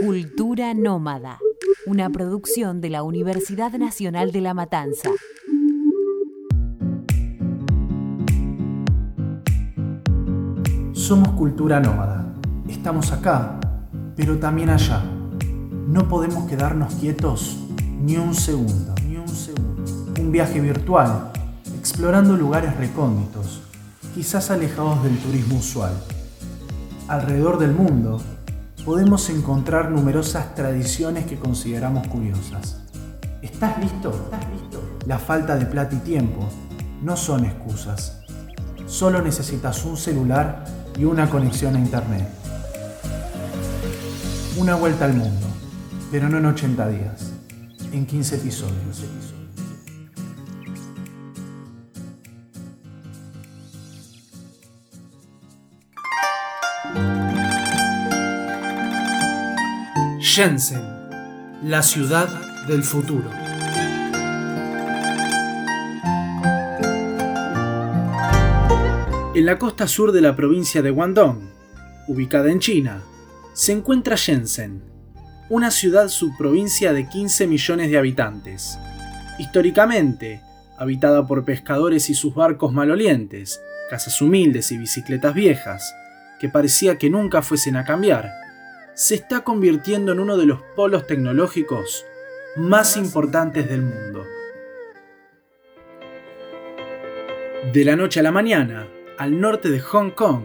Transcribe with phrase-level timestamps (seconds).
[0.00, 1.38] Cultura Nómada,
[1.86, 5.08] una producción de la Universidad Nacional de La Matanza.
[10.92, 12.34] Somos cultura nómada.
[12.68, 13.58] Estamos acá,
[14.16, 15.02] pero también allá.
[15.88, 17.56] No podemos quedarnos quietos
[17.98, 19.82] ni un segundo, ni un segundo.
[20.20, 21.32] Un viaje virtual,
[21.78, 23.62] explorando lugares recónditos,
[24.14, 25.94] quizás alejados del turismo usual.
[27.08, 28.20] Alrededor del mundo,
[28.86, 32.78] podemos encontrar numerosas tradiciones que consideramos curiosas.
[33.42, 34.10] ¿Estás listo?
[34.10, 34.80] ¿Estás listo?
[35.06, 36.48] La falta de plata y tiempo
[37.02, 38.20] no son excusas.
[38.86, 40.64] Solo necesitas un celular
[40.96, 42.28] y una conexión a internet.
[44.56, 45.48] Una vuelta al mundo,
[46.12, 47.32] pero no en 80 días,
[47.92, 49.02] en 15 episodios.
[60.28, 60.82] Shenzhen,
[61.62, 62.28] la ciudad
[62.66, 63.30] del futuro.
[69.36, 71.48] En la costa sur de la provincia de Guangdong,
[72.08, 73.04] ubicada en China,
[73.52, 74.82] se encuentra Shenzhen,
[75.48, 78.80] una ciudad subprovincia de 15 millones de habitantes.
[79.38, 80.42] Históricamente,
[80.76, 85.94] habitada por pescadores y sus barcos malolientes, casas humildes y bicicletas viejas,
[86.40, 88.45] que parecía que nunca fuesen a cambiar,
[88.96, 92.06] se está convirtiendo en uno de los polos tecnológicos
[92.56, 94.24] más importantes del mundo.
[97.74, 100.44] De la noche a la mañana, al norte de Hong Kong,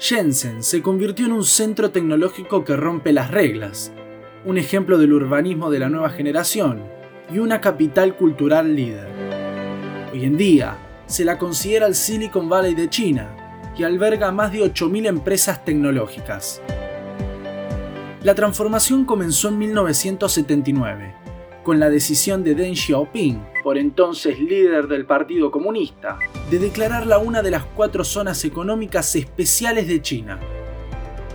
[0.00, 3.92] Shenzhen se convirtió en un centro tecnológico que rompe las reglas,
[4.44, 6.82] un ejemplo del urbanismo de la nueva generación
[7.32, 9.06] y una capital cultural líder.
[10.12, 13.28] Hoy en día, se la considera el Silicon Valley de China
[13.78, 16.60] y alberga más de 8.000 empresas tecnológicas.
[18.24, 21.12] La transformación comenzó en 1979,
[21.64, 27.42] con la decisión de Deng Xiaoping, por entonces líder del Partido Comunista, de declararla una
[27.42, 30.38] de las cuatro zonas económicas especiales de China.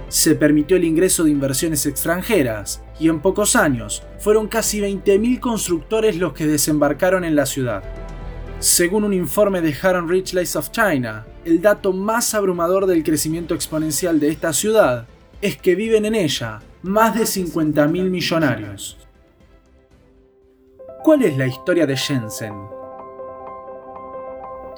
[0.08, 6.16] Se permitió el ingreso de inversiones extranjeras y en pocos años fueron casi 20.000 constructores
[6.16, 7.84] los que desembarcaron en la ciudad.
[8.60, 13.54] Según un informe de Haron Rich Lights of China, el dato más abrumador del crecimiento
[13.56, 15.06] exponencial de esta ciudad
[15.42, 18.98] es que viven en ella más de 50.000 millonarios.
[21.04, 22.54] ¿Cuál es la historia de Shenzhen?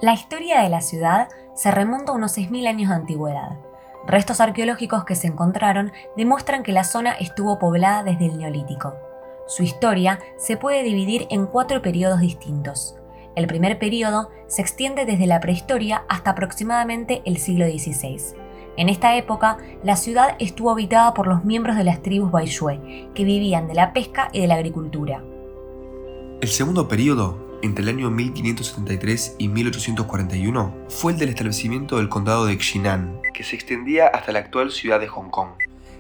[0.02, 3.58] La historia de la ciudad se remonta a unos 6.000 años de antigüedad.
[4.08, 8.96] Restos arqueológicos que se encontraron demuestran que la zona estuvo poblada desde el Neolítico.
[9.46, 12.96] Su historia se puede dividir en cuatro periodos distintos.
[13.36, 18.49] El primer periodo se extiende desde la prehistoria hasta aproximadamente el siglo XVI.
[18.80, 23.26] En esta época, la ciudad estuvo habitada por los miembros de las tribus Baixue, que
[23.26, 25.22] vivían de la pesca y de la agricultura.
[26.40, 32.46] El segundo periodo, entre el año 1573 y 1841, fue el del establecimiento del condado
[32.46, 35.50] de Xinan, que se extendía hasta la actual ciudad de Hong Kong.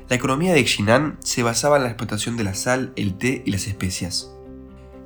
[0.07, 3.51] La economía de Xinan se basaba en la explotación de la sal, el té y
[3.51, 4.33] las especias.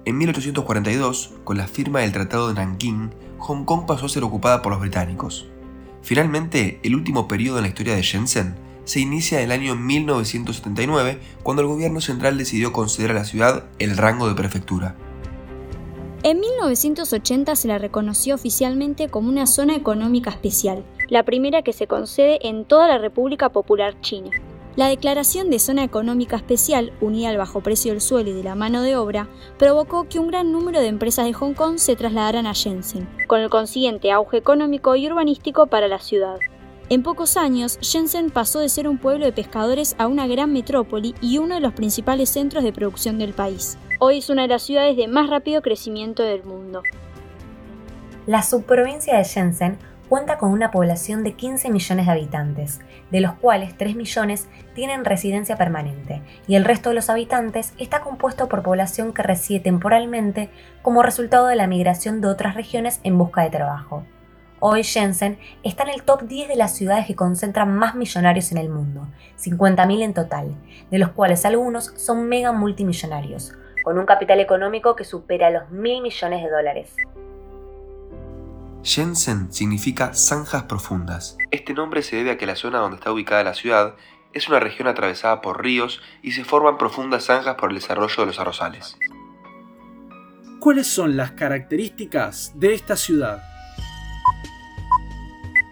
[0.06, 3.10] En 1842, con la firma del Tratado de Nanking,
[3.40, 5.48] Hong Kong pasó a ser ocupada por los británicos.
[6.03, 11.18] Finalmente, el último periodo en la historia de Shenzhen se inicia en el año 1979,
[11.41, 14.96] cuando el gobierno central decidió conceder a la ciudad el rango de prefectura.
[16.24, 21.88] En 1980 se la reconoció oficialmente como una zona económica especial, la primera que se
[21.88, 24.30] concede en toda la República Popular China.
[24.76, 28.56] La declaración de zona económica especial, unida al bajo precio del suelo y de la
[28.56, 29.28] mano de obra,
[29.60, 33.42] provocó que un gran número de empresas de Hong Kong se trasladaran a Shenzhen, con
[33.42, 36.40] el consiguiente auge económico y urbanístico para la ciudad.
[36.90, 41.14] En pocos años, Shenzhen pasó de ser un pueblo de pescadores a una gran metrópoli
[41.22, 43.78] y uno de los principales centros de producción del país.
[44.00, 46.82] Hoy es una de las ciudades de más rápido crecimiento del mundo.
[48.26, 49.78] La subprovincia de Shenzhen
[50.09, 52.80] cuenta con una población de 15 millones de habitantes,
[53.12, 58.01] de los cuales 3 millones tienen residencia permanente, y el resto de los habitantes está
[58.01, 60.50] compuesto por población que reside temporalmente
[60.81, 64.04] como resultado de la migración de otras regiones en busca de trabajo.
[64.60, 68.57] Hoy Shenzhen está en el top 10 de las ciudades que concentran más millonarios en
[68.57, 69.07] el mundo,
[69.38, 70.56] 50.000 en total,
[70.89, 76.01] de los cuales algunos son mega multimillonarios, con un capital económico que supera los mil
[76.01, 76.95] millones de dólares.
[78.83, 81.38] Shenzhen significa zanjas profundas.
[81.51, 83.95] Este nombre se debe a que la zona donde está ubicada la ciudad
[84.33, 88.25] es una región atravesada por ríos y se forman profundas zanjas por el desarrollo de
[88.25, 88.97] los arrozales.
[90.59, 93.41] ¿Cuáles son las características de esta ciudad?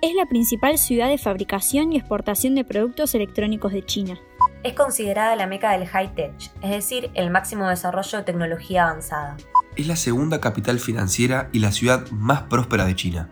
[0.01, 4.19] Es la principal ciudad de fabricación y exportación de productos electrónicos de China.
[4.63, 9.35] Es considerada la meca del high-tech, es decir, el máximo desarrollo de tecnología avanzada.
[9.77, 13.29] Es la segunda capital financiera y la ciudad más próspera de China.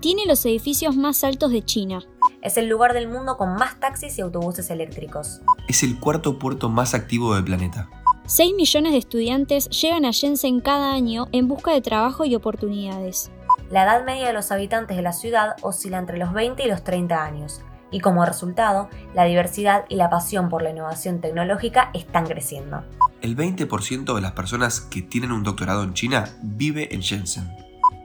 [0.00, 2.04] Tiene los edificios más altos de China.
[2.42, 5.40] Es el lugar del mundo con más taxis y autobuses eléctricos.
[5.66, 7.90] Es el cuarto puerto más activo del planeta.
[8.26, 13.32] 6 millones de estudiantes llegan a Shenzhen cada año en busca de trabajo y oportunidades.
[13.68, 16.84] La edad media de los habitantes de la ciudad oscila entre los 20 y los
[16.84, 22.26] 30 años, y como resultado, la diversidad y la pasión por la innovación tecnológica están
[22.26, 22.82] creciendo.
[23.20, 27.50] El 20% de las personas que tienen un doctorado en China vive en Shenzhen.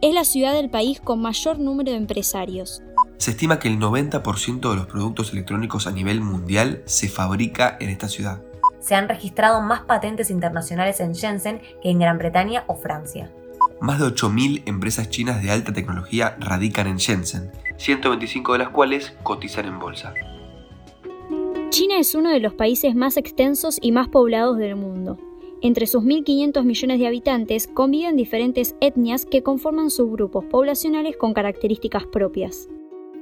[0.02, 2.84] Es la ciudad del país con mayor número de empresarios.
[3.18, 7.90] Se estima que el 90% de los productos electrónicos a nivel mundial se fabrica en
[7.90, 8.42] esta ciudad.
[8.80, 13.32] Se han registrado más patentes internacionales en Shenzhen que en Gran Bretaña o Francia.
[13.82, 19.14] Más de 8.000 empresas chinas de alta tecnología radican en Shenzhen, 125 de las cuales
[19.24, 20.14] cotizan en bolsa.
[21.70, 25.18] China es uno de los países más extensos y más poblados del mundo.
[25.62, 32.06] Entre sus 1.500 millones de habitantes conviven diferentes etnias que conforman subgrupos poblacionales con características
[32.06, 32.70] propias.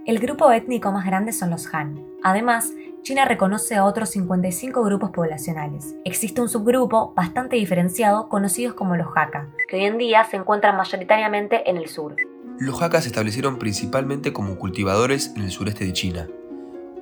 [0.06, 2.06] El grupo étnico más grande son los Han.
[2.22, 2.74] Además,
[3.04, 5.94] China reconoce a otros 55 grupos poblacionales.
[6.06, 10.78] Existe un subgrupo bastante diferenciado conocidos como los Hakka, que hoy en día se encuentran
[10.78, 12.16] mayoritariamente en el sur.
[12.60, 16.30] Los Hakka se establecieron principalmente como cultivadores en el sureste de China.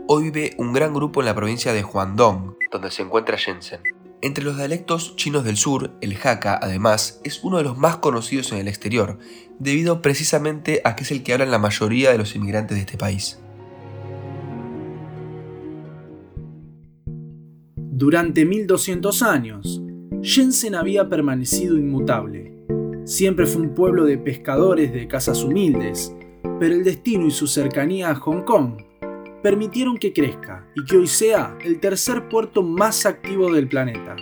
[0.07, 3.81] Hoy vive un gran grupo en la provincia de Huangdong, donde se encuentra Shenzhen.
[4.23, 8.51] Entre los dialectos chinos del sur, el Hakka, además, es uno de los más conocidos
[8.51, 9.19] en el exterior,
[9.59, 12.97] debido precisamente a que es el que hablan la mayoría de los inmigrantes de este
[12.97, 13.37] país.
[18.01, 19.79] Durante 1200 años,
[20.23, 22.51] Shenzhen había permanecido inmutable.
[23.05, 26.11] Siempre fue un pueblo de pescadores de casas humildes,
[26.59, 28.81] pero el destino y su cercanía a Hong Kong
[29.43, 34.15] permitieron que crezca y que hoy sea el tercer puerto más activo del planeta.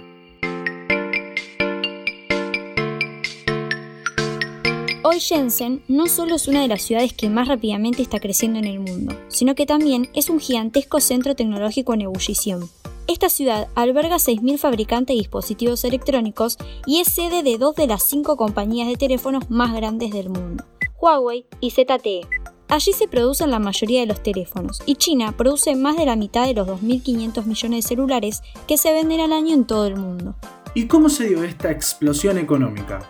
[5.03, 8.65] Hoy Shenzhen no solo es una de las ciudades que más rápidamente está creciendo en
[8.65, 12.69] el mundo, sino que también es un gigantesco centro tecnológico en ebullición.
[13.09, 18.03] Esta ciudad alberga 6.000 fabricantes de dispositivos electrónicos y es sede de dos de las
[18.03, 20.63] cinco compañías de teléfonos más grandes del mundo,
[21.01, 22.21] Huawei y ZTE.
[22.67, 26.45] Allí se producen la mayoría de los teléfonos y China produce más de la mitad
[26.45, 30.35] de los 2.500 millones de celulares que se venden al año en todo el mundo.
[30.75, 33.09] ¿Y cómo se dio esta explosión económica?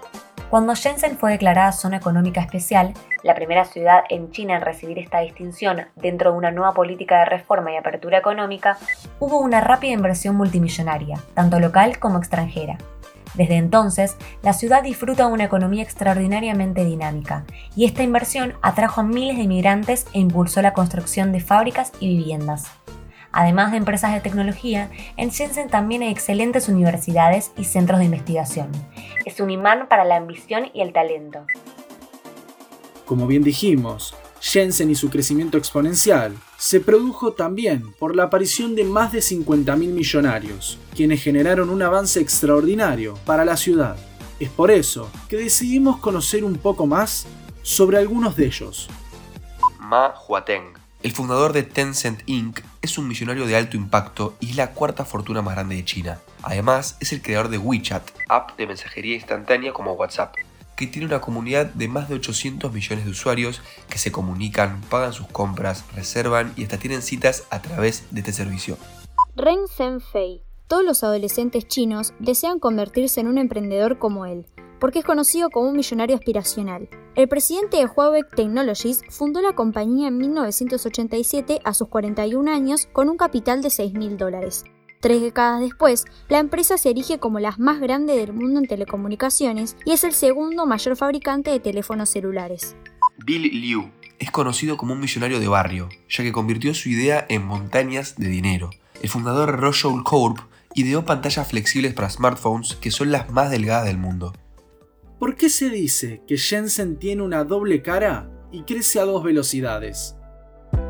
[0.50, 5.20] Cuando Shenzhen fue declarada zona económica especial, la primera ciudad en China en recibir esta
[5.20, 8.80] distinción dentro de una nueva política de reforma y apertura económica,
[9.20, 12.80] hubo una rápida inversión multimillonaria, tanto local como extranjera.
[13.36, 17.46] Desde entonces, la ciudad disfruta de una economía extraordinariamente dinámica,
[17.76, 22.08] y esta inversión atrajo a miles de inmigrantes e impulsó la construcción de fábricas y
[22.08, 22.72] viviendas.
[23.32, 28.72] Además de empresas de tecnología, en Shenzhen también hay excelentes universidades y centros de investigación.
[29.26, 31.46] Es un imán para la ambición y el talento.
[33.06, 38.84] Como bien dijimos, Shenzhen y su crecimiento exponencial se produjo también por la aparición de
[38.84, 43.98] más de 50.000 millonarios, quienes generaron un avance extraordinario para la ciudad.
[44.40, 47.28] Es por eso que decidimos conocer un poco más
[47.62, 48.90] sobre algunos de ellos.
[49.80, 54.56] Ma Huateng, el fundador de Tencent Inc., es un millonario de alto impacto y es
[54.56, 56.20] la cuarta fortuna más grande de China.
[56.44, 60.36] Además, es el creador de WeChat, app de mensajería instantánea como WhatsApp
[60.80, 65.12] que tiene una comunidad de más de 800 millones de usuarios que se comunican, pagan
[65.12, 68.78] sus compras, reservan y hasta tienen citas a través de este servicio.
[69.36, 70.42] Ren Zhenfei.
[70.68, 74.46] Todos los adolescentes chinos desean convertirse en un emprendedor como él,
[74.80, 76.90] porque es conocido como un millonario aspiracional.
[77.16, 83.10] El presidente de Huawei Technologies fundó la compañía en 1987 a sus 41 años con
[83.10, 84.64] un capital de 6 mil dólares.
[85.02, 89.78] Tres décadas después, la empresa se erige como la más grande del mundo en telecomunicaciones
[89.86, 92.76] y es el segundo mayor fabricante de teléfonos celulares.
[93.26, 97.46] Bill Liu es conocido como un millonario de barrio, ya que convirtió su idea en
[97.46, 98.72] montañas de dinero.
[99.02, 100.40] El fundador Royal Corp
[100.76, 104.34] ideó pantallas flexibles para smartphones que son las más delgadas del mundo.
[105.20, 110.16] ¿Por qué se dice que Shenzhen tiene una doble cara y crece a dos velocidades?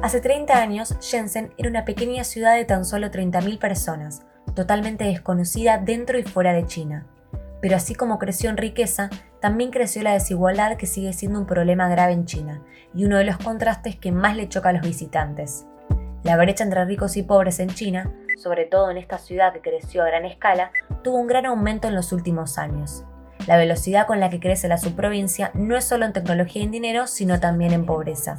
[0.04, 4.22] Hace 30 años, Shenzhen era una pequeña ciudad de tan solo 30.000 personas,
[4.54, 7.08] totalmente desconocida dentro y fuera de China.
[7.60, 9.10] Pero así como creció en riqueza,
[9.42, 13.26] también creció la desigualdad que sigue siendo un problema grave en China, y uno de
[13.26, 15.66] los contrastes que más le choca a los visitantes.
[16.22, 20.04] La brecha entre ricos y pobres en China, sobre todo en esta ciudad que creció
[20.04, 20.72] a gran escala,
[21.04, 23.06] tuvo un gran aumento en los últimos años.
[23.50, 26.72] La velocidad con la que crece la subprovincia no es solo en tecnología y en
[26.72, 28.38] dinero, sino también en pobreza.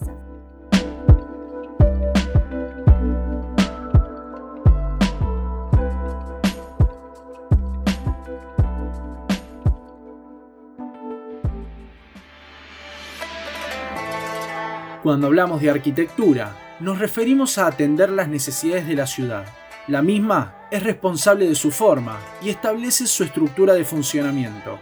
[15.02, 19.44] Cuando hablamos de arquitectura, nos referimos a atender las necesidades de la ciudad.
[19.88, 24.78] La misma es responsable de su forma y establece su estructura de funcionamiento.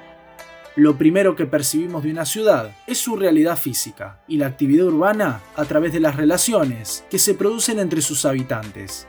[0.79, 5.41] Lo primero que percibimos de una ciudad es su realidad física y la actividad urbana
[5.57, 9.09] a través de las relaciones que se producen entre sus habitantes.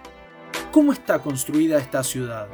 [0.72, 2.48] ¿Cómo está construida esta ciudad?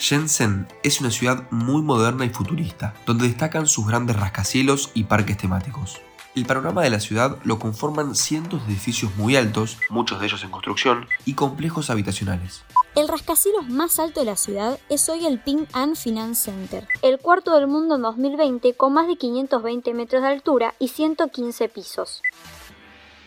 [0.00, 5.36] Shenzhen es una ciudad muy moderna y futurista, donde destacan sus grandes rascacielos y parques
[5.36, 6.00] temáticos.
[6.34, 10.42] El panorama de la ciudad lo conforman cientos de edificios muy altos, muchos de ellos
[10.42, 12.64] en construcción, y complejos habitacionales.
[12.96, 17.18] El rascacielos más alto de la ciudad es hoy el Ping An Finance Center, el
[17.18, 22.22] cuarto del mundo en 2020 con más de 520 metros de altura y 115 pisos.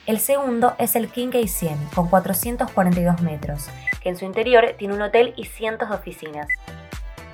[0.05, 3.65] El segundo es el Kinkai 100, con 442 metros,
[4.01, 6.47] que en su interior tiene un hotel y cientos de oficinas.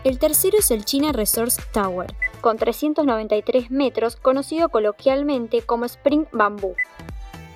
[0.04, 6.76] El tercero es el China Resource Tower, con 393 metros, conocido coloquialmente como Spring Bamboo.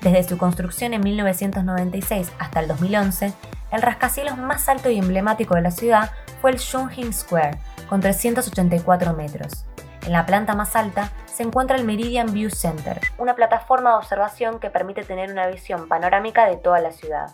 [0.01, 3.33] Desde su construcción en 1996 hasta el 2011,
[3.71, 7.57] el rascacielos más alto y emblemático de la ciudad fue el Shunjin Square,
[7.89, 9.65] con 384 metros.
[10.05, 14.59] En la planta más alta se encuentra el Meridian View Center, una plataforma de observación
[14.59, 17.33] que permite tener una visión panorámica de toda la ciudad.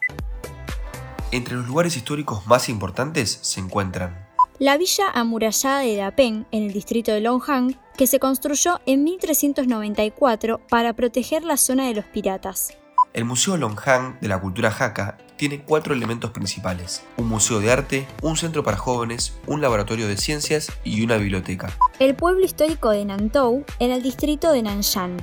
[1.31, 4.23] Entre los lugares históricos más importantes se encuentran
[4.59, 10.61] la villa amurallada de Dapeng, en el distrito de Longhang, que se construyó en 1394
[10.69, 12.77] para proteger la zona de los piratas.
[13.13, 18.07] El Museo Longhang de la cultura Hakka tiene cuatro elementos principales: un museo de arte,
[18.21, 21.71] un centro para jóvenes, un laboratorio de ciencias y una biblioteca.
[21.99, 25.17] El pueblo histórico de Nantou, en el distrito de Nanshan.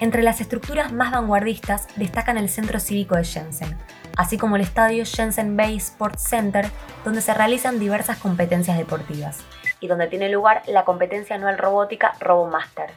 [0.00, 3.76] Entre las estructuras más vanguardistas destacan el Centro Cívico de Shenzhen,
[4.16, 6.70] así como el estadio Shenzhen Bay Sports Center,
[7.04, 9.38] donde se realizan diversas competencias deportivas,
[9.80, 12.90] y donde tiene lugar la competencia anual robótica RoboMaster.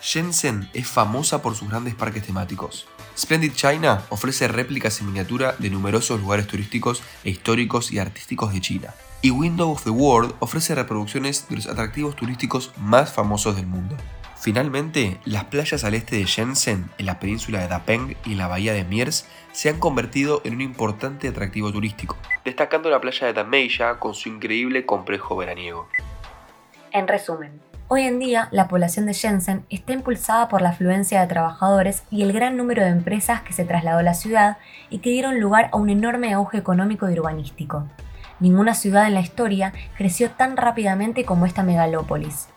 [0.00, 2.86] Shenzhen es famosa por sus grandes parques temáticos.
[3.18, 8.60] Splendid China ofrece réplicas en miniatura de numerosos lugares turísticos e históricos y artísticos de
[8.60, 8.94] China.
[9.22, 13.96] Y Window of the World ofrece reproducciones de los atractivos turísticos más famosos del mundo.
[14.40, 18.46] Finalmente, las playas al este de Shenzhen, en la península de Dapeng y en la
[18.46, 23.32] bahía de Miers, se han convertido en un importante atractivo turístico, destacando la playa de
[23.32, 25.88] Dameya con su increíble complejo veraniego.
[26.92, 27.60] En resumen,
[27.90, 32.22] hoy en día la población de Shenzhen está impulsada por la afluencia de trabajadores y
[32.22, 34.58] el gran número de empresas que se trasladó a la ciudad
[34.90, 37.86] y que dieron lugar a un enorme auge económico y urbanístico.
[38.40, 42.48] Ninguna ciudad en la historia creció tan rápidamente como esta megalópolis.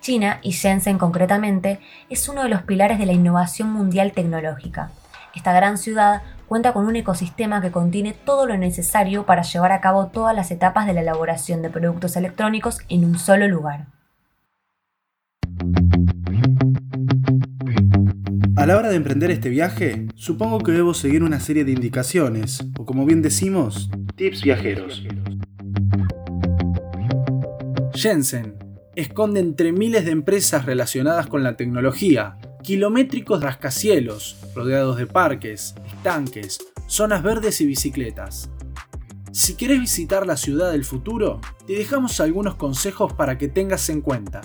[0.00, 4.92] China, y Shenzhen concretamente, es uno de los pilares de la innovación mundial tecnológica.
[5.34, 9.80] Esta gran ciudad cuenta con un ecosistema que contiene todo lo necesario para llevar a
[9.80, 13.86] cabo todas las etapas de la elaboración de productos electrónicos en un solo lugar.
[18.68, 22.84] La hora de emprender este viaje, supongo que debo seguir una serie de indicaciones, o
[22.84, 25.02] como bien decimos, tips viajeros.
[27.94, 28.56] Shenzhen
[28.94, 36.58] esconde entre miles de empresas relacionadas con la tecnología, kilométricos rascacielos, rodeados de parques, estanques,
[36.86, 38.50] zonas verdes y bicicletas.
[39.32, 44.02] Si quieres visitar la ciudad del futuro, te dejamos algunos consejos para que tengas en
[44.02, 44.42] cuenta.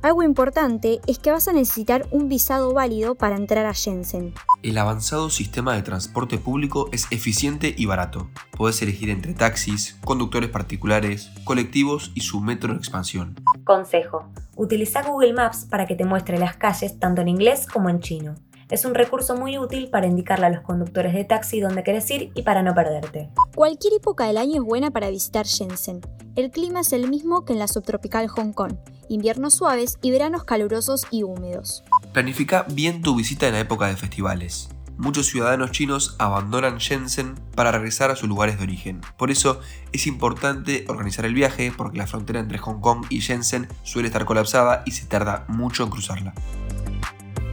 [0.00, 4.32] Algo importante es que vas a necesitar un visado válido para entrar a Shenzhen.
[4.62, 8.30] El avanzado sistema de transporte público es eficiente y barato.
[8.52, 13.34] Puedes elegir entre taxis, conductores particulares, colectivos y su metro en expansión.
[13.64, 14.30] Consejo.
[14.54, 18.36] Utiliza Google Maps para que te muestre las calles tanto en inglés como en chino.
[18.70, 22.30] Es un recurso muy útil para indicarle a los conductores de taxi dónde quieres ir
[22.34, 23.30] y para no perderte.
[23.56, 26.02] Cualquier época del año es buena para visitar Shenzhen.
[26.38, 28.74] El clima es el mismo que en la subtropical Hong Kong
[29.08, 31.82] inviernos suaves y veranos calurosos y húmedos.
[32.12, 34.68] Planifica bien tu visita en la época de festivales.
[34.96, 39.00] Muchos ciudadanos chinos abandonan Shenzhen para regresar a sus lugares de origen.
[39.16, 39.58] Por eso
[39.90, 44.24] es importante organizar el viaje porque la frontera entre Hong Kong y Shenzhen suele estar
[44.24, 46.34] colapsada y se tarda mucho en cruzarla.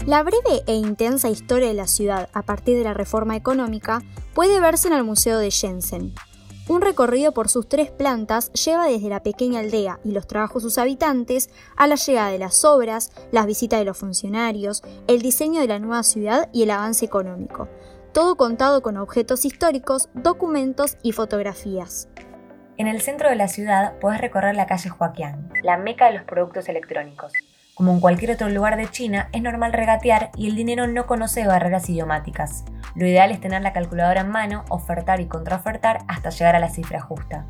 [0.06, 4.04] La breve e intensa historia de la ciudad a partir de la reforma económica
[4.36, 6.14] puede verse en el Museo de Shenzhen,
[6.68, 10.70] un recorrido por sus tres plantas lleva desde la pequeña aldea y los trabajos de
[10.70, 15.62] sus habitantes a la llegada de las obras, las visitas de los funcionarios, el diseño
[15.62, 17.68] de la nueva ciudad y el avance económico.
[18.14, 22.08] Todo contado con objetos históricos, documentos y fotografías.
[22.78, 26.24] En el centro de la ciudad puedes recorrer la calle Huaqiang, la meca de los
[26.24, 27.32] productos electrónicos.
[27.76, 31.46] Como en cualquier otro lugar de China, es normal regatear y el dinero no conoce
[31.46, 32.64] barreras idiomáticas.
[32.96, 36.70] Lo ideal es tener la calculadora en mano, ofertar y contraofertar hasta llegar a la
[36.70, 37.46] cifra justa.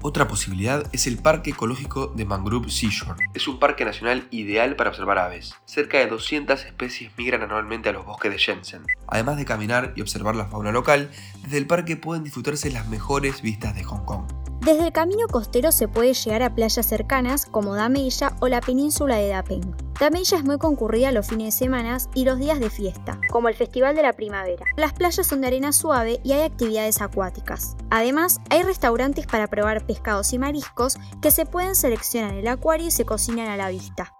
[0.00, 3.22] Otra posibilidad es el Parque Ecológico de Mangrove Seashore.
[3.34, 5.54] Es un parque nacional ideal para observar aves.
[5.66, 8.86] Cerca de 200 especies migran anualmente a los bosques de Shenzhen.
[9.08, 11.10] Además de caminar y observar la fauna local,
[11.42, 14.24] desde el parque pueden disfrutarse las mejores vistas de Hong Kong.
[14.60, 19.16] Desde el camino costero se puede llegar a playas cercanas como Dameilla o la península
[19.16, 19.76] de Dapeng.
[20.00, 23.54] Dameilla es muy concurrida los fines de semana y los días de fiesta, como el
[23.54, 24.64] Festival de la Primavera.
[24.76, 27.76] Las playas son de arena suave y hay actividades acuáticas.
[27.90, 32.88] Además, hay restaurantes para probar pescados y mariscos que se pueden seleccionar en el acuario
[32.88, 34.12] y se cocinan a la vista.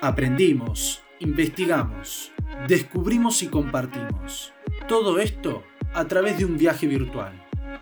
[0.00, 2.32] Aprendimos, investigamos,
[2.68, 4.52] descubrimos y compartimos.
[4.88, 5.62] Todo esto
[5.96, 7.32] a través de un viaje virtual.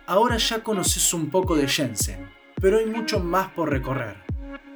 [0.07, 2.29] Ahora ya conoces un poco de Shenzhen,
[2.61, 4.15] pero hay mucho más por recorrer.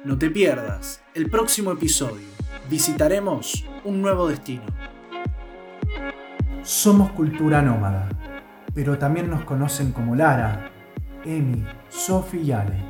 [0.04, 2.26] No te pierdas el próximo episodio.
[2.68, 4.64] Visitaremos un nuevo destino.
[6.62, 8.10] Somos cultura nómada,
[8.74, 10.70] pero también nos conocen como Lara,
[11.24, 12.89] Emi, Sophie y Ale.